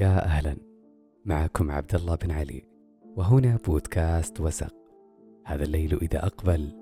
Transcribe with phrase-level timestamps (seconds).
[0.00, 0.56] يا أهلا.
[1.24, 2.64] معكم عبد الله بن علي
[3.16, 4.74] وهنا بودكاست وسق.
[5.46, 6.72] هذا الليل إذا أقبل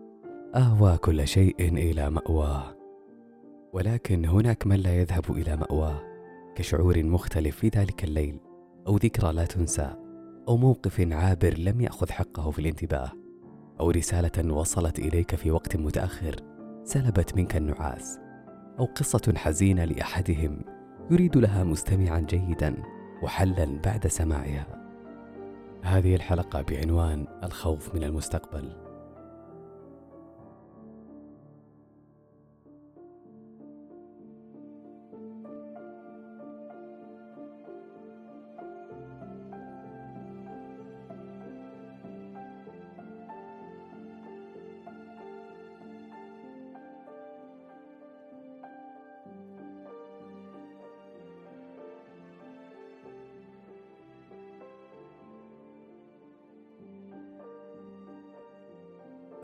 [0.54, 2.76] أهوى كل شيء إلى مأواه.
[3.72, 6.02] ولكن هناك من لا يذهب إلى مأواه
[6.54, 8.40] كشعور مختلف في ذلك الليل
[8.86, 9.94] أو ذكرى لا تنسى
[10.48, 13.12] أو موقف عابر لم يأخذ حقه في الانتباه
[13.80, 16.36] أو رسالة وصلت إليك في وقت متأخر
[16.84, 18.18] سلبت منك النعاس
[18.78, 20.60] أو قصة حزينة لأحدهم
[21.10, 22.97] يريد لها مستمعا جيدا.
[23.22, 24.66] وحلا بعد سماعها.
[25.82, 28.87] هذه الحلقة بعنوان الخوف من المستقبل.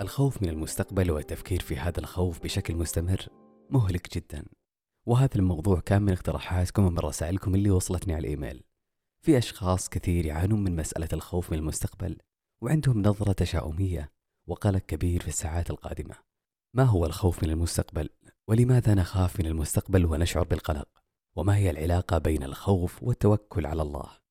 [0.04, 3.26] الخوف من المستقبل والتفكير في هذا الخوف بشكل مستمر
[3.70, 4.44] مهلك جدا.
[5.06, 8.62] وهذا الموضوع كان من اقتراحاتكم ومن رسائلكم اللي وصلتني على الإيميل.
[9.24, 12.16] في أشخاص كثير يعانون من مسألة الخوف من المستقبل
[12.62, 14.12] وعندهم نظرة تشاؤمية
[14.46, 16.14] وقلق كبير في الساعات القادمة.
[16.74, 18.08] ما هو الخوف من المستقبل؟
[18.48, 20.88] ولماذا نخاف من المستقبل ونشعر بالقلق؟
[21.36, 24.23] وما هي العلاقة بين الخوف والتوكل على الله؟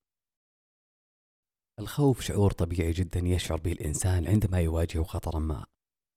[1.79, 5.66] الخوف شعور طبيعي جدا يشعر به الإنسان عندما يواجه خطرا ما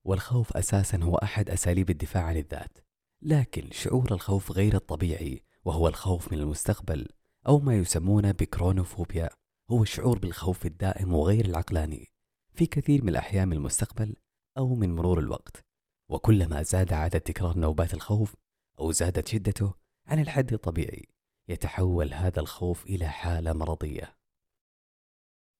[0.06, 2.78] والخوف أساسا هو أحد أساليب الدفاع عن الذات.
[3.22, 7.08] لكن شعور الخوف غير الطبيعي وهو الخوف من المستقبل
[7.48, 9.28] أو ما يسمونه بكرونوفوبيا
[9.70, 12.08] هو الشعور بالخوف الدائم وغير العقلاني
[12.52, 14.16] في كثير من الأحيان من المستقبل
[14.58, 15.64] أو من مرور الوقت.
[16.08, 18.34] وكلما زاد عدد تكرار نوبات الخوف
[18.80, 19.74] أو زادت شدته
[20.06, 21.08] عن الحد الطبيعي
[21.48, 24.15] يتحول هذا الخوف إلى حالة مرضية.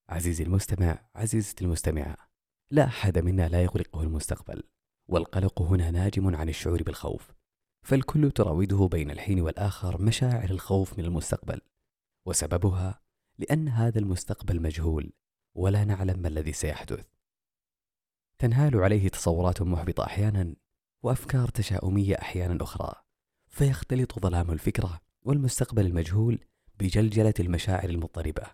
[0.08, 2.16] عزيزي المستمع عزيزتي المستمعة
[2.70, 4.62] لا أحد منا لا يقلقه المستقبل
[5.08, 7.32] والقلق هنا ناجم عن الشعور بالخوف
[7.82, 11.60] فالكل تراوده بين الحين والآخر مشاعر الخوف من المستقبل
[12.26, 13.00] وسببها
[13.38, 15.12] لأن هذا المستقبل مجهول
[15.54, 17.06] ولا نعلم ما الذي سيحدث.
[18.38, 20.56] تنهال عليه تصورات محبطة أحيانا
[21.02, 22.94] وأفكار تشاؤمية أحيانا أخرى
[23.48, 26.38] فيختلط ظلام الفكرة والمستقبل المجهول
[26.78, 28.46] بجلجلة المشاعر المضطربة.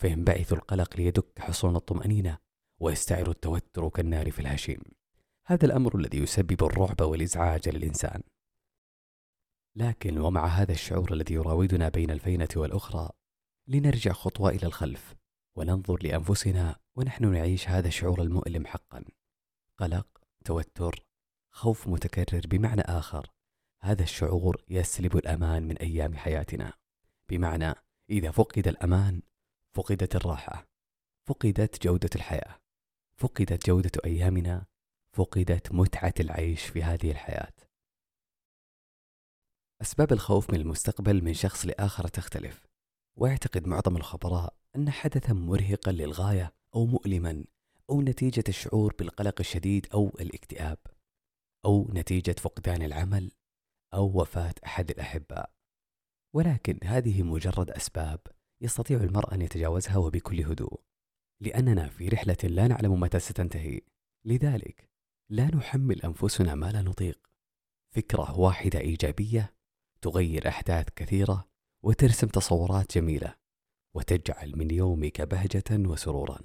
[0.00, 2.38] فينبعث القلق ليدك حصون الطمأنينة
[2.80, 4.80] ويستعر التوتر كالنار في الهشيم.
[5.46, 8.22] هذا الأمر الذي يسبب الرعب والإزعاج للإنسان.
[9.76, 13.10] لكن ومع هذا الشعور الذي يراودنا بين الفينة والأخرى
[13.68, 15.14] لنرجع خطوة إلى الخلف
[15.56, 19.04] وننظر لأنفسنا ونحن نعيش هذا الشعور المؤلم حقا.
[19.78, 20.06] قلق
[20.44, 21.06] توتر
[21.50, 23.30] خوف متكرر بمعنى آخر.
[23.82, 26.72] هذا الشعور يسلب الأمان من أيام حياتنا.
[27.28, 27.74] بمعنى
[28.10, 29.22] إذا فقد الأمان
[29.76, 30.66] فقدت الراحة
[31.28, 32.58] فقدت جودة الحياة
[33.16, 34.66] فقدت جودة أيامنا
[35.16, 37.52] فقدت متعة العيش في هذه الحياة.
[39.82, 42.66] أسباب الخوف من المستقبل من شخص لآخر تختلف
[43.18, 47.44] ويعتقد معظم الخبراء أن حدثا مرهقا للغاية أو مؤلما
[47.90, 50.78] أو نتيجة الشعور بالقلق الشديد أو الاكتئاب
[51.64, 53.32] أو نتيجة فقدان العمل
[53.94, 55.52] أو وفاة أحد الأحباء.
[56.34, 58.20] ولكن هذه مجرد أسباب
[58.60, 60.80] يستطيع المرء أن يتجاوزها وبكل هدوء.
[61.40, 63.80] لأننا في رحلة لا نعلم متى ستنتهي.
[64.24, 64.90] لذلك
[65.30, 67.30] لا نحمل أنفسنا ما لا نطيق.
[67.90, 69.54] فكرة واحدة إيجابية
[70.02, 71.48] تغير أحداث كثيرة
[71.82, 73.36] وترسم تصورات جميلة
[73.94, 76.40] وتجعل من يومك بهجة وسرورا.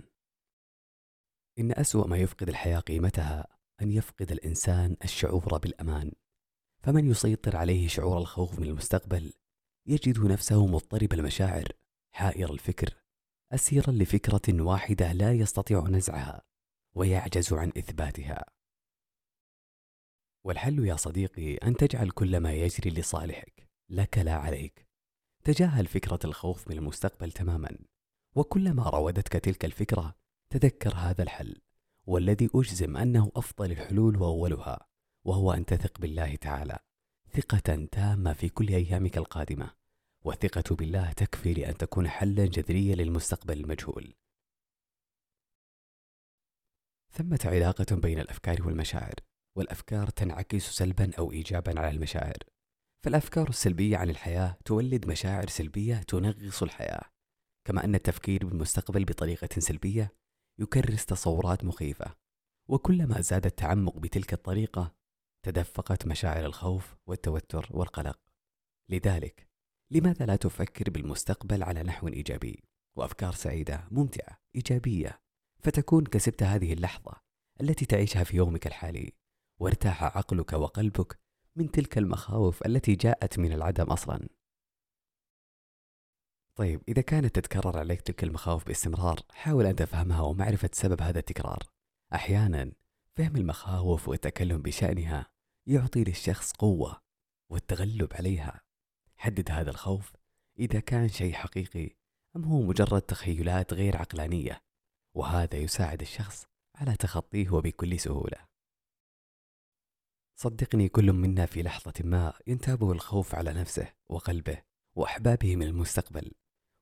[1.60, 3.48] إن أسوأ ما يفقد الحياة قيمتها
[3.82, 6.12] أن يفقد الإنسان الشعور بالأمان.
[6.84, 9.34] فمن يسيطر عليه شعور الخوف من المستقبل
[9.88, 11.68] يجد نفسه مضطرب المشاعر
[12.16, 12.96] حائر الفكر
[13.52, 16.42] أسيرا لفكرة واحدة لا يستطيع نزعها
[16.96, 18.46] ويعجز عن إثباتها.
[20.46, 24.88] والحل يا صديقي أن تجعل كل ما يجري لصالحك لك لا عليك.
[25.44, 27.78] تجاهل فكره الخوف من المستقبل تماما
[28.36, 30.16] وكلما راودتك تلك الفكرة
[30.50, 31.62] تذكر هذا الحل
[32.06, 34.88] والذي أجزم أنه أفضل الحلول وأولها
[35.26, 36.80] وهو أن تثق بالله تعالى
[37.30, 39.85] ثقة تامة في كل أيامك القادمة.
[40.26, 44.14] والثقة بالله تكفي لأن تكون حلا جذريا للمستقبل المجهول.
[47.12, 49.14] ثمة علاقة بين الأفكار والمشاعر،
[49.58, 52.38] والأفكار تنعكس سلبا أو إيجابا على المشاعر.
[53.04, 57.04] فالأفكار السلبية عن الحياة تولد مشاعر سلبية تنغص الحياة،
[57.68, 60.14] كما أن التفكير بالمستقبل بطريقة سلبية
[60.60, 62.16] يكرس تصورات مخيفة،
[62.70, 64.96] وكلما زاد التعمق بتلك الطريقة
[65.46, 68.20] تدفقت مشاعر الخوف والتوتر والقلق.
[68.90, 69.55] لذلك
[69.92, 72.64] لماذا لا تفكر بالمستقبل على نحو إيجابي؟
[72.96, 75.22] وأفكار سعيدة ممتعة إيجابية.
[75.60, 77.14] فتكون كسبت هذه اللحظة
[77.62, 79.14] التي تعيشها في يومك الحالي.
[79.60, 81.20] وارتاح عقلك وقلبك
[81.56, 84.28] من تلك المخاوف التي جاءت من العدم أصلا.
[86.56, 91.64] طيب إذا كانت تتكرر عليك تلك المخاوف باستمرار حاول أن تفهمها ومعرفة سبب هذا التكرار.
[92.14, 92.72] أحيانا
[93.16, 95.28] فهم المخاوف والتكلم بشأنها
[95.68, 97.02] يعطي للشخص قوة
[97.52, 98.65] والتغلب عليها.
[99.26, 100.14] حدد هذا الخوف
[100.60, 101.90] إذا كان شيء حقيقي
[102.36, 104.62] أم هو مجرد تخيلات غير عقلانية
[105.16, 106.46] وهذا يساعد الشخص
[106.76, 108.38] على تخطيه وبكل سهولة.
[110.36, 114.62] صدقني كل منا في لحظة ما ينتابه الخوف على نفسه وقلبه
[114.96, 116.32] وأحبابه من المستقبل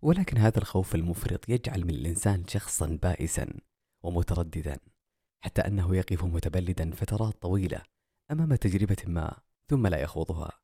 [0.01, 3.59] ولكن هذا الخوف المفرط يجعل من الإنسان شخصا بائسا
[4.03, 4.79] ومترددا
[5.43, 7.81] حتى أنه يقف متبلدا فترات طويلة
[8.31, 10.62] أمام تجربة ما ثم لا يخوضها.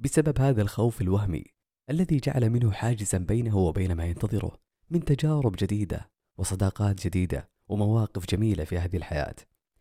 [0.00, 1.44] بسبب هذا الخوف الوهمي
[1.90, 4.58] الذي جعل منه حاجزا بينه وبين ما ينتظره
[4.90, 9.34] من تجارب جديدة وصداقات جديدة ومواقف جميلة في هذه الحياة.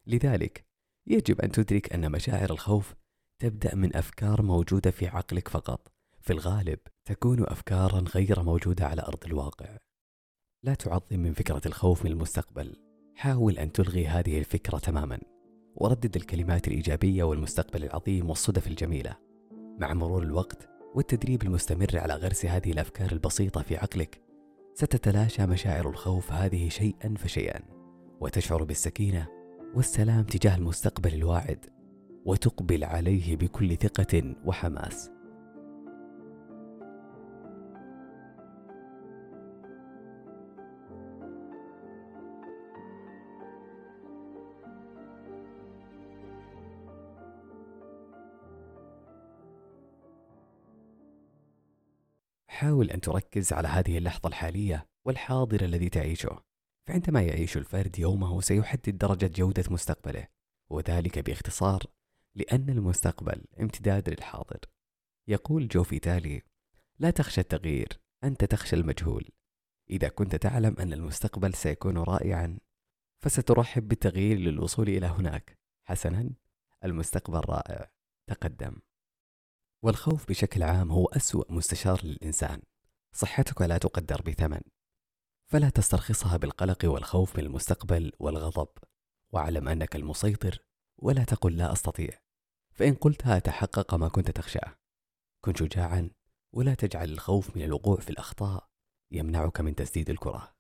[0.08, 0.66] لذلك
[1.08, 2.96] يجب أن تدرك أن مشاعر الخوف
[3.40, 5.92] تبدأ من أفكار موجودة في عقلك فقط.
[6.22, 9.78] في الغالب تكون أفكارا غير موجودة على أرض الواقع.
[10.64, 12.76] لا تعظم من فكرة الخوف من المستقبل.
[13.16, 15.20] حاول أن تلغي هذه الفكرة تماما.
[15.76, 19.27] وردد الكلمات الإيجابية والمستقبل العظيم والصدف الجميلة.
[19.80, 24.22] مع مرور الوقت والتدريب المستمر على غرس هذه الأفكار البسيطة في عقلك
[24.74, 27.62] ستتلاشى مشاعر الخوف هذه شيئا فشيئا
[28.20, 29.28] وتشعر بالسكينة
[29.76, 31.66] والسلام تجاه المستقبل الواعد
[32.26, 35.12] وتقبل عليه بكل ثقة وحماس.
[52.58, 56.44] حاول أن تركز على هذه اللحظة الحالية والحاضر الذي تعيشه.
[56.88, 60.28] فعندما يعيش الفرد يومه سيحدد درجة جودة مستقبله
[60.70, 61.84] وذلك باختصار
[62.36, 64.60] لأن المستقبل امتداد للحاضر.
[65.28, 66.42] يقول جو فيتالي
[67.00, 67.88] لا تخشى التغيير
[68.24, 69.30] أنت تخشى المجهول.
[69.90, 72.60] إذا كنت تعلم أن المستقبل سيكون رائعا
[73.24, 75.60] فسترحب بالتغيير للوصول إلى هناك.
[75.88, 76.30] حسنا
[76.84, 77.92] المستقبل رائع.
[78.28, 78.76] تقدم.
[79.88, 82.62] والخوف بشكل عام هو أسوأ مستشار للإنسان.
[83.16, 84.62] صحتك لا تقدر بثمن.
[85.52, 88.68] فلا تسترخصها بالقلق والخوف من المستقبل والغضب.
[89.34, 90.66] واعلم أنك المسيطر
[90.98, 92.20] ولا تقل لا أستطيع.
[92.76, 94.76] فإن قلتها تحقق ما كنت تخشاه.
[95.46, 96.10] كن شجاعا
[96.54, 98.70] ولا تجعل الخوف من الوقوع في الأخطاء
[99.12, 100.56] يمنعك من تسديد الكرة.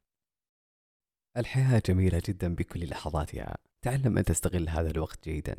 [1.37, 3.57] الحياة جميلة جدا بكل لحظاتها.
[3.81, 5.57] تعلم أن تستغل هذا الوقت جيدا.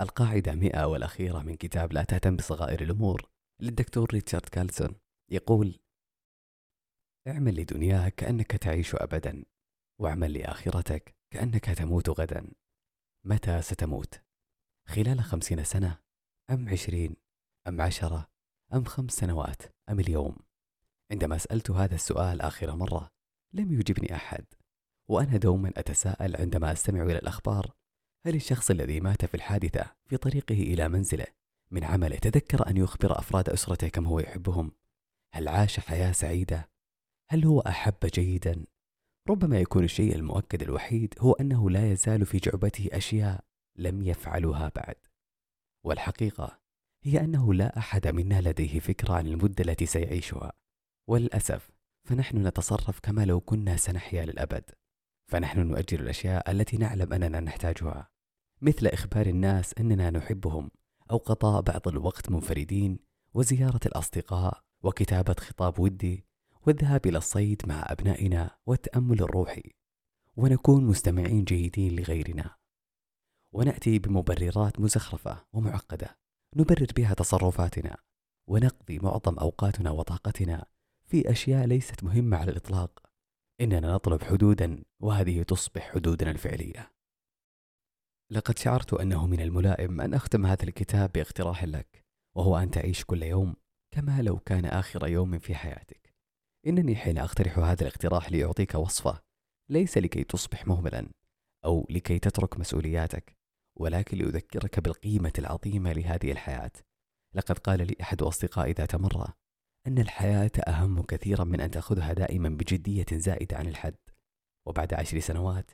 [0.00, 3.30] القاعدة مئة والأخيرة من كتاب لا تهتم بصغائر الأمور
[3.60, 4.94] للدكتور ريتشارد كالسون
[5.30, 5.80] يقول
[7.28, 9.44] اعمل لدنياك كأنك تعيش أبدا
[10.00, 12.50] واعمل لآخرتك كأنك تموت غدا.
[13.24, 14.20] متى ستموت؟
[14.88, 15.98] خلال خمسين سنة
[16.50, 17.16] أم عشرين
[17.68, 18.30] أم عشرة
[18.74, 20.36] أم خمس سنوات أم اليوم؟
[21.12, 23.10] عندما سألت هذا السؤال آخر مرة
[23.54, 24.44] لم يجبني أحد
[25.10, 27.74] وأنا دوما أتساءل عندما أستمع إلى الأخبار
[28.28, 31.26] هل الشخص الذي مات في الحادثة في طريقه إلى منزله
[31.70, 34.72] من عمله تذكر أن يخبر أفراد أسرته كم هو يحبهم؟
[35.34, 36.70] هل عاش حياة سعيدة؟
[37.30, 38.64] هل هو أحب جيدا؟
[39.28, 43.44] ربما يكون الشيء المؤكد الوحيد هو أنه لا يزال في جعبته أشياء
[43.76, 44.96] لم يفعلها بعد
[45.84, 46.60] والحقيقة
[47.04, 50.52] هي أنه لا أحد منا لديه فكرة عن المدة التي سيعيشها
[51.08, 51.70] وللأسف
[52.08, 54.70] فنحن نتصرف كما لو كنا سنحيا للأبد
[55.30, 58.17] فنحن نؤجل الأشياء التي نعلم أننا نحتاجها
[58.60, 60.70] مثل إخبار الناس أننا نحبهم
[61.10, 62.98] أو قضاء بعض الوقت منفردين
[63.34, 66.24] وزيارة الأصدقاء وكتابة خطاب ودي
[66.66, 69.62] والذهاب إلى الصيد مع أبنائنا والتأمل الروحي.
[70.36, 72.56] ونكون مستمعين جيدين لغيرنا.
[73.52, 76.18] ونأتي بمبررات مزخرفة ومعقدة.
[76.56, 77.96] نبرر بها تصرفاتنا.
[78.46, 80.66] ونقضي معظم أوقاتنا وطاقتنا
[81.06, 83.02] في أشياء ليست مهمة على الإطلاق.
[83.60, 86.97] إننا نطلب حدودا وهذه تصبح حدودنا الفعلية.
[88.30, 92.04] لقد شعرت أنه من الملائم أن أختم هذا الكتاب باقتراح لك
[92.36, 93.56] وهو أن تعيش كل يوم
[93.94, 96.14] كما لو كان آخر يوم في حياتك.
[96.66, 99.20] إنني حين أقترح هذا الاقتراح ليعطيك وصفة
[99.70, 101.08] ليس لكي تصبح مهملا
[101.64, 103.36] أو لكي تترك مسؤولياتك
[103.78, 106.72] ولكن لأذكرك بالقيمة العظيمة لهذه الحياة.
[107.34, 109.34] لقد قال لي أحد أصدقائي ذات مرة
[109.86, 113.98] أن الحياة أهم كثيرا من أن تأخذها دائما بجدية زائدة عن الحد.
[114.66, 115.70] وبعد عشر سنوات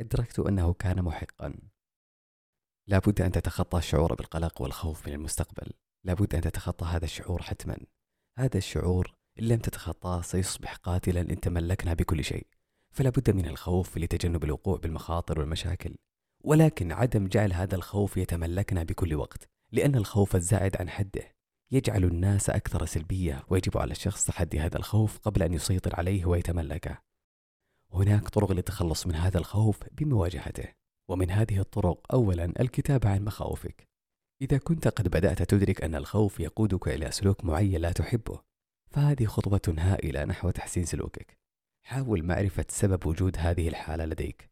[0.00, 1.69] أدركت أنه كان محقا.
[2.90, 5.72] لابد أن تتخطى الشعور بالقلق والخوف من المستقبل.
[6.04, 7.76] لابد أن تتخطى هذا الشعور حتما.
[8.38, 12.46] هذا الشعور إن لم تتخطاه سيصبح قاتلا إن تملكنا بكل شيء.
[12.90, 15.94] فلا بد من الخوف لتجنب الوقوع بالمخاطر والمشاكل.
[16.44, 21.34] ولكن عدم جعل هذا الخوف يتملكنا بكل وقت لأن الخوف الزائد عن حده.
[21.70, 26.98] يجعل الناس أكثر سلبية ويجب على الشخص تحدي هذا الخوف قبل أن يسيطر عليه ويتملكه.
[27.92, 30.79] هناك طرق للتخلص من هذا الخوف بمواجهته.
[31.10, 33.88] ومن هذه الطرق أولا الكتابة عن مخاوفك.
[34.42, 38.40] إذا كنت قد بدأت تدرك أن الخوف يقودك إلى سلوك معين لا تحبه
[38.90, 41.38] فهذه خطوة هائلة نحو تحسين سلوكك.
[41.86, 44.50] حاول معرفة سبب وجود هذه الحالة لديك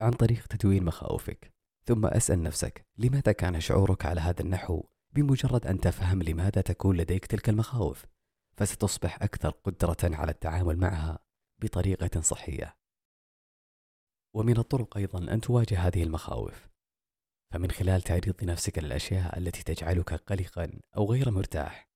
[0.00, 1.52] عن طريق تدوين مخاوفك.
[1.84, 7.26] ثم أسأل نفسك لماذا كان شعورك على هذا النحو؟ بمجرد أن تفهم لماذا تكون لديك
[7.26, 8.04] تلك المخاوف
[8.56, 11.18] فستصبح أكثر قدرة على التعامل معها
[11.62, 12.77] بطريقة صحية.
[14.34, 16.68] ومن الطرق أيضا أن تواجه هذه المخاوف.
[17.52, 21.88] فمن خلال تعريض نفسك للأشياء التي تجعلك قلقا أو غير مرتاح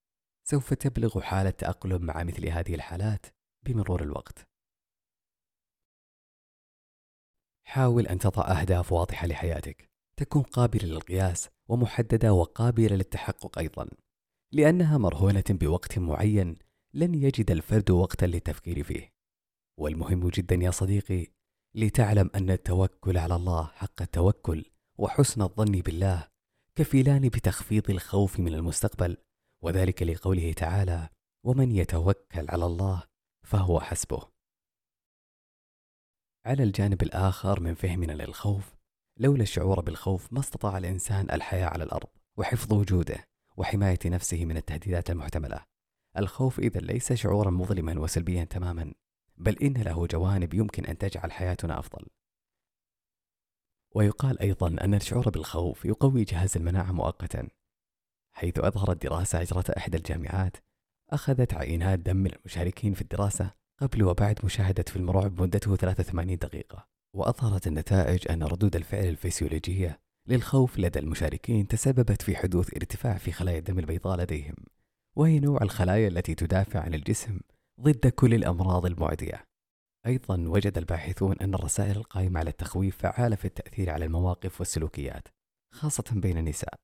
[0.48, 3.26] سوف تبلغ حالة تأقلم مع مثل هذه الحالات
[3.62, 4.48] بمرور الوقت.
[7.66, 9.92] حاول أن تضع أهداف واضحة لحياتك.
[10.16, 13.88] تكون قابلة للقياس ومحددة وقابلة للتحقق أيضا
[14.52, 16.58] لأنها مرهونة بوقت معين
[16.94, 19.12] لن يجد الفرد وقتا للتفكير فيه.
[19.78, 21.26] والمهم جدا يا صديقي
[21.74, 24.64] لتعلم أن التوكل على الله حق التوكل
[24.98, 26.28] وحسن الظن بالله
[26.78, 29.16] كفيلان بتخفيض الخوف من المستقبل
[29.62, 31.08] وذلك لقوله تعالى
[31.46, 33.02] ومن يتوكل على الله
[33.46, 34.28] فهو حسبه.
[36.46, 38.74] على الجانب الآخر من فهمنا للخوف
[39.18, 43.24] لولا الشعور بالخوف ما استطاع الإنسان الحياة على الأرض وحفظ وجوده
[43.56, 45.64] وحماية نفسه من التهديدات المحتملة.
[46.16, 48.94] الخوف إذا ليس شعورا مظلما وسلبيا تماما.
[49.36, 52.06] بل إن له جوانب يمكن أن تجعل حياتنا أفضل.
[53.94, 57.48] ويقال أيضا أن الشعور بالخوف يقوي جهاز المناعة مؤقتا
[58.32, 60.56] حيث أظهرت دراسة أجرتها إحدى الجامعات
[61.10, 66.92] أخذت عينات دم من المشاركين في الدراسة قبل وبعد مشاهدة فيلم رعب مدته 83 دقيقة.
[67.14, 73.58] وأظهرت النتائج أن ردود الفعل الفسيولوجية للخوف لدى المشاركين تسببت في حدوث ارتفاع في خلايا
[73.58, 74.54] الدم البيضاء لديهم
[75.16, 77.40] وهي نوع الخلايا التي تدافع عن الجسم
[77.82, 79.44] ضد كل الأمراض المعدية.
[80.06, 85.28] أيضا وجد الباحثون أن الرسائل القائمة على التخويف فعالة في التأثير على المواقف والسلوكيات
[85.72, 86.74] خاصة بين النساء.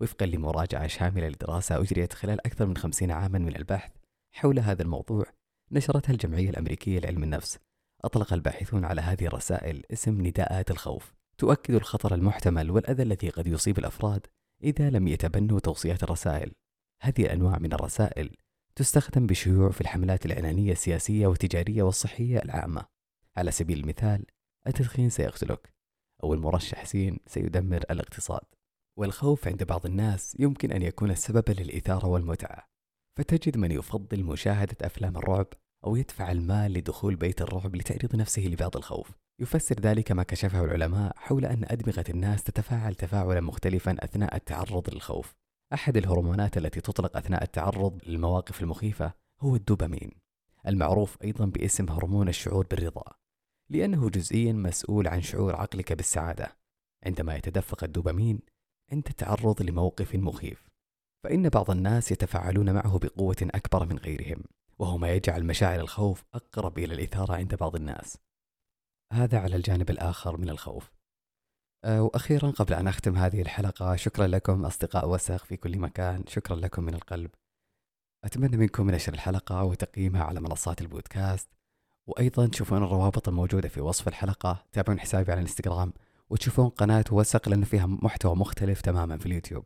[0.00, 3.92] وفقا لمراجعة شاملة لدراسة أجريت خلال أكثر من خمسين عاما من البحث
[4.32, 5.24] حول هذا الموضوع
[5.70, 7.58] نشرتها الجمعية الأمريكية لعلم النفس.
[8.04, 11.14] أطلق الباحثون على هذه الرسائل اسم نداءات الخوف.
[11.38, 14.26] تؤكد الخطر المحتمل والأذى الذي قد يصيب الأفراد
[14.62, 16.52] إذا لم يتبنوا توصيات الرسائل.
[17.02, 18.36] هذه الأنواع من الرسائل
[18.78, 22.86] تستخدم بشيوع في الحملات الإعلانية السياسية والتجارية والصحية العامة.
[23.36, 24.26] على سبيل المثال
[24.66, 25.74] التدخين سيقتلك
[26.24, 28.44] أو المرشح سين سيدمر الاقتصاد.
[28.98, 32.66] والخوف عند بعض الناس يمكن أن يكون سببا للإثارة والمتعة.
[33.18, 35.46] فتجد من يفضل مشاهدة أفلام الرعب
[35.84, 39.10] أو يدفع المال لدخول بيت الرعب لتعريض نفسه لبعض الخوف.
[39.40, 45.34] يفسر ذلك ما كشفه العلماء حول أن أدمغة الناس تتفاعل تفاعلا مختلفا أثناء التعرض للخوف.
[45.72, 50.10] أحد الهرمونات التي تطلق أثناء التعرض للمواقف المخيفة هو الدوبامين
[50.66, 53.04] المعروف أيضا باسم هرمون الشعور بالرضا
[53.70, 56.56] لأنه جزئيا مسؤول عن شعور عقلك بالسعادة.
[57.06, 58.40] عندما يتدفق الدوبامين
[58.92, 60.68] عند التعرض لموقف مخيف
[61.24, 64.44] فإن بعض الناس يتفاعلون معه بقوة أكبر من غيرهم
[64.78, 68.18] وهو ما يجعل مشاعر الخوف أقرب إلى الإثارة عند بعض الناس.
[69.12, 70.95] هذا على الجانب الآخر من الخوف.
[71.86, 76.56] أه، وأخيرا قبل أن أختم هذه الحلقة شكرا لكم أصدقاء وسخ في كل مكان شكرا
[76.56, 77.30] لكم من القلب.
[78.24, 81.48] أتمنى منكم نشر الحلقة وتقييمها على منصات البودكاست
[82.06, 85.92] وأيضا تشوفون الروابط الموجودة في وصف الحلقة تابعون حسابي على الإنستغرام
[86.30, 89.64] وتشوفون قناة وسق لأنه فيها محتوى مختلف تماما في اليوتيوب.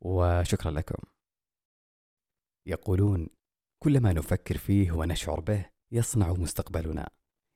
[0.00, 1.02] وشكرا لكم.
[2.66, 3.28] يقولون
[3.78, 7.08] كل ما نفكر فيه ونشعر به يصنع مستقبلنا.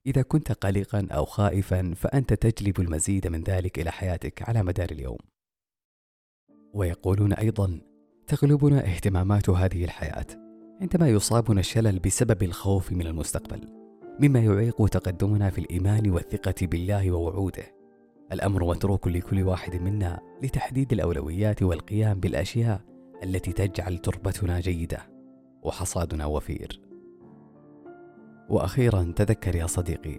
[0.07, 5.19] إذا كنت قلقا أو خائفا فأنت تجلب المزيد من ذلك إلى حياتك على مدار اليوم.
[6.75, 7.81] ويقولون أيضا
[8.27, 10.27] تغلبنا اهتمامات هذه الحياة.
[10.81, 13.69] عندما يصابنا الشلل بسبب الخوف من المستقبل
[14.21, 17.65] مما يعيق تقدمنا في الإيمان والثقة بالله ووعوده.
[18.33, 22.81] الأمر متروك لكل واحد منا لتحديد الأولويات والقيام بالأشياء
[23.23, 25.11] التي تجعل تربتنا جيدة
[25.63, 26.92] وحصادنا وفير.
[28.53, 30.19] وأخيرا تذكر يا صديقي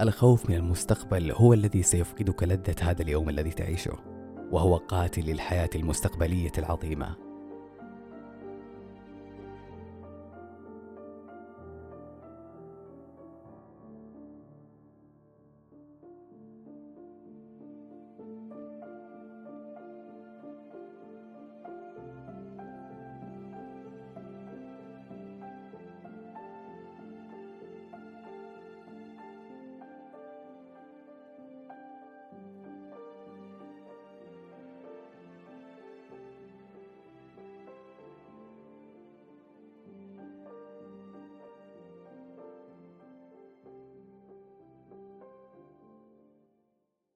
[0.00, 3.92] الخوف من المستقبل هو الذي سيفقدك لذة هذا اليوم الذي تعيشه
[4.50, 7.29] وهو قاتل للحياة المستقبلية العظيمة.